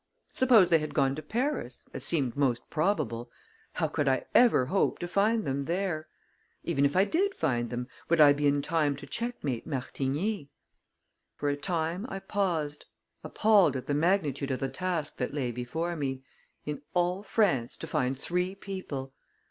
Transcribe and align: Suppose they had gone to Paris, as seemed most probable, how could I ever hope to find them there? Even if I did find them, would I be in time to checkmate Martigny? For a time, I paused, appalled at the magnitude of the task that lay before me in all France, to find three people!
Suppose 0.33 0.71
they 0.71 0.79
had 0.79 0.95
gone 0.95 1.13
to 1.13 1.21
Paris, 1.21 1.85
as 1.93 2.03
seemed 2.03 2.35
most 2.35 2.67
probable, 2.71 3.29
how 3.73 3.87
could 3.87 4.07
I 4.07 4.25
ever 4.33 4.65
hope 4.65 4.97
to 4.97 5.07
find 5.07 5.45
them 5.45 5.65
there? 5.65 6.07
Even 6.63 6.85
if 6.85 6.95
I 6.95 7.05
did 7.05 7.35
find 7.35 7.69
them, 7.69 7.87
would 8.09 8.19
I 8.19 8.33
be 8.33 8.47
in 8.47 8.63
time 8.63 8.95
to 8.95 9.05
checkmate 9.05 9.67
Martigny? 9.67 10.49
For 11.35 11.49
a 11.49 11.55
time, 11.55 12.07
I 12.09 12.17
paused, 12.17 12.85
appalled 13.23 13.75
at 13.75 13.85
the 13.85 13.93
magnitude 13.93 14.49
of 14.49 14.59
the 14.59 14.69
task 14.69 15.17
that 15.17 15.35
lay 15.35 15.51
before 15.51 15.95
me 15.95 16.23
in 16.65 16.81
all 16.95 17.21
France, 17.21 17.77
to 17.77 17.85
find 17.85 18.17
three 18.17 18.55
people! 18.55 19.13